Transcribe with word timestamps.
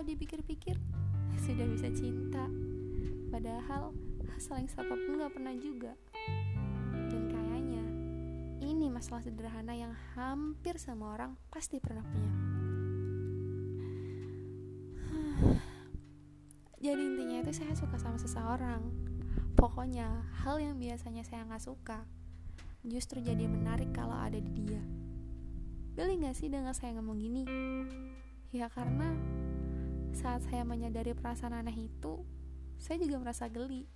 kalau 0.00 0.16
dipikir-pikir. 0.16 0.80
Sudah 1.44 1.68
bisa 1.68 1.92
cinta. 1.92 2.48
Padahal 3.28 3.92
saling 4.40 4.64
sapa 4.64 4.96
pun 4.96 5.20
gak 5.20 5.36
pernah 5.36 5.52
juga. 5.60 5.92
Dan 7.12 7.28
kayaknya 7.28 7.84
ini 8.64 8.88
masalah 8.88 9.20
sederhana 9.20 9.76
yang 9.76 9.92
hampir 10.16 10.80
semua 10.80 11.12
orang 11.20 11.36
pasti 11.52 11.76
pernah 11.84 12.00
punya. 12.00 12.32
Jadi 16.88 17.02
intinya 17.04 17.44
itu 17.44 17.52
saya 17.52 17.76
suka 17.76 18.00
sama 18.00 18.16
seseorang. 18.16 18.88
Pokoknya 19.52 20.24
hal 20.40 20.64
yang 20.64 20.80
biasanya 20.80 21.28
saya 21.28 21.44
nggak 21.44 21.60
suka 21.60 22.08
justru 22.80 23.20
jadi 23.20 23.44
menarik 23.44 23.92
kalau 23.92 24.16
ada 24.16 24.40
di 24.40 24.48
dia. 24.56 24.80
Geli 25.92 26.16
gak 26.24 26.40
sih 26.40 26.48
dengan 26.48 26.72
saya 26.72 26.96
ngomong 26.96 27.20
gini? 27.20 27.44
Ya 28.50 28.66
karena 28.66 29.14
saat 30.10 30.42
saya 30.42 30.66
menyadari 30.66 31.14
perasaan 31.14 31.54
aneh 31.54 31.86
itu, 31.86 32.26
saya 32.82 32.98
juga 32.98 33.22
merasa 33.22 33.46
geli. 33.46 33.86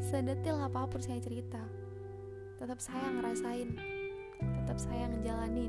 Sedetil 0.00 0.56
apa 0.56 0.88
pun 0.88 0.96
saya 0.96 1.20
cerita, 1.20 1.60
tetap 2.56 2.80
saya 2.80 3.12
ngerasain, 3.12 3.76
tetap 4.40 4.80
saya 4.80 5.04
ngejalanin. 5.12 5.68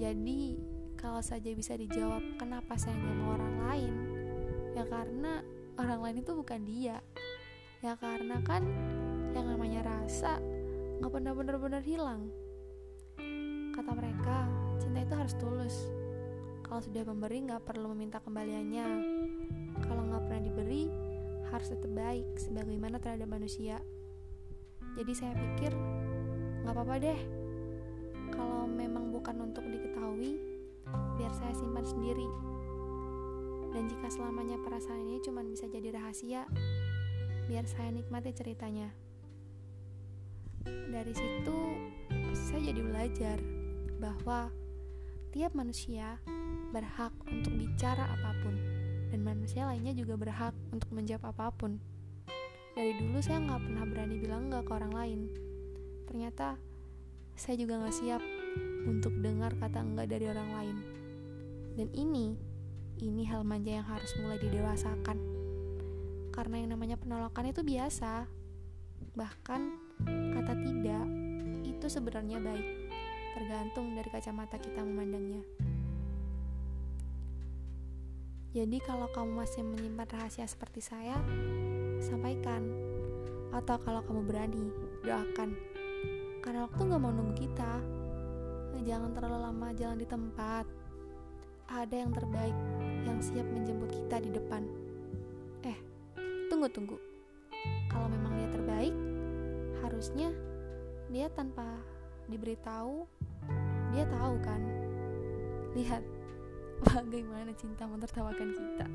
Jadi, 0.00 0.56
kalau 0.96 1.20
saja 1.20 1.52
bisa 1.52 1.76
dijawab 1.76 2.24
kenapa 2.40 2.72
saya 2.80 2.96
nggak 2.96 3.16
mau 3.20 3.36
orang 3.36 3.56
lain, 3.68 3.94
ya 4.72 4.88
karena 4.88 5.44
orang 5.76 6.00
lain 6.08 6.24
itu 6.24 6.32
bukan 6.32 6.64
dia. 6.64 7.04
Ya 7.84 8.00
karena 8.00 8.40
kan 8.40 8.64
yang 9.36 9.44
namanya 9.44 9.84
rasa 9.84 10.40
nggak 11.04 11.12
pernah 11.12 11.36
benar-benar 11.36 11.84
hilang. 11.84 12.32
Kata 13.76 13.92
mereka, 13.92 14.48
harus 15.22 15.38
tulus. 15.38 15.76
Kalau 16.66 16.82
sudah 16.82 17.06
memberi 17.06 17.46
nggak 17.46 17.62
perlu 17.62 17.94
meminta 17.94 18.18
kembaliannya. 18.18 18.88
Kalau 19.86 20.02
nggak 20.10 20.22
pernah 20.26 20.42
diberi, 20.42 20.90
harus 21.46 21.70
tetap 21.70 21.94
baik 21.94 22.26
sebagaimana 22.42 22.98
terhadap 22.98 23.30
manusia. 23.30 23.78
Jadi 24.98 25.12
saya 25.14 25.30
pikir 25.38 25.70
nggak 26.66 26.74
apa-apa 26.74 26.94
deh. 26.98 27.20
Kalau 28.34 28.66
memang 28.66 29.14
bukan 29.14 29.46
untuk 29.46 29.62
diketahui, 29.62 30.42
biar 31.14 31.30
saya 31.38 31.54
simpan 31.54 31.86
sendiri. 31.86 32.26
Dan 33.78 33.86
jika 33.86 34.10
selamanya 34.10 34.58
perasaan 34.58 35.06
ini 35.06 35.22
cuma 35.22 35.46
bisa 35.46 35.70
jadi 35.70 35.94
rahasia, 35.94 36.50
biar 37.46 37.62
saya 37.70 37.94
nikmati 37.94 38.34
ceritanya. 38.34 38.90
Dari 40.66 41.14
situ, 41.14 41.58
saya 42.34 42.74
jadi 42.74 42.82
belajar 42.82 43.38
bahwa 44.02 44.50
tiap 45.32 45.56
manusia 45.56 46.20
berhak 46.76 47.12
untuk 47.24 47.56
bicara 47.56 48.04
apa 48.04 48.36
pun 48.44 48.52
dan 49.08 49.24
manusia 49.24 49.64
lainnya 49.64 49.96
juga 49.96 50.20
berhak 50.20 50.52
untuk 50.68 50.92
menjawab 50.92 51.32
apa 51.32 51.48
pun. 51.56 51.80
Dari 52.76 52.92
dulu 53.00 53.16
saya 53.20 53.40
nggak 53.40 53.64
pernah 53.64 53.84
berani 53.88 54.16
bilang 54.20 54.52
nggak 54.52 54.64
ke 54.68 54.72
orang 54.76 54.92
lain. 54.92 55.20
Ternyata 56.04 56.60
saya 57.32 57.56
juga 57.56 57.80
nggak 57.80 57.96
siap 57.96 58.22
untuk 58.84 59.12
dengar 59.24 59.56
kata 59.56 59.80
enggak 59.80 60.12
dari 60.12 60.28
orang 60.28 60.48
lain. 60.52 60.76
Dan 61.80 61.88
ini, 61.96 62.36
ini 63.00 63.24
hal 63.24 63.40
manja 63.44 63.80
yang 63.80 63.88
harus 63.88 64.12
mulai 64.20 64.36
didewasakan. 64.36 65.16
Karena 66.32 66.60
yang 66.60 66.76
namanya 66.76 67.00
penolakan 67.00 67.52
itu 67.52 67.64
biasa. 67.64 68.28
Bahkan 69.16 69.60
kata 70.36 70.52
tidak 70.60 71.04
itu 71.64 71.86
sebenarnya 71.88 72.40
baik 72.40 72.81
tergantung 73.32 73.96
dari 73.96 74.08
kacamata 74.12 74.60
kita 74.60 74.84
memandangnya. 74.84 75.42
Jadi 78.52 78.84
kalau 78.84 79.08
kamu 79.08 79.40
masih 79.40 79.64
menyimpan 79.64 80.08
rahasia 80.12 80.44
seperti 80.44 80.84
saya, 80.84 81.16
sampaikan. 82.04 82.60
Atau 83.48 83.80
kalau 83.80 84.04
kamu 84.04 84.28
berani, 84.28 84.68
doakan. 85.00 85.56
Karena 86.44 86.68
waktu 86.68 86.80
gak 86.84 87.00
mau 87.00 87.12
nunggu 87.12 87.32
kita. 87.40 87.80
Jangan 88.82 89.14
terlalu 89.16 89.38
lama 89.40 89.68
jalan 89.72 89.96
di 89.96 90.04
tempat. 90.04 90.68
Ada 91.72 91.96
yang 92.04 92.12
terbaik 92.12 92.56
yang 93.08 93.18
siap 93.24 93.46
menjemput 93.48 93.88
kita 93.88 94.20
di 94.20 94.30
depan. 94.36 94.68
Eh, 95.64 95.78
tunggu-tunggu. 96.52 97.00
Kalau 97.88 98.08
memang 98.12 98.36
dia 98.36 98.48
terbaik, 98.52 98.94
harusnya 99.80 100.28
dia 101.08 101.32
tanpa 101.32 101.64
diberitahu 102.28 103.08
dia 104.02 104.18
tahu 104.18 104.34
kan. 104.42 104.60
Lihat 105.78 106.02
bagaimana 106.82 107.54
cinta 107.54 107.86
menertawakan 107.86 108.50
kita 108.50 108.86